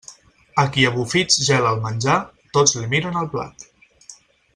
A 0.61 0.63
qui 0.77 0.85
a 0.89 0.91
bufits 0.95 1.37
gela 1.49 1.73
el 1.77 1.83
menjar, 1.85 2.15
tots 2.59 2.75
li 2.81 2.89
miren 2.95 3.21
el 3.25 3.29
plat. 3.35 3.69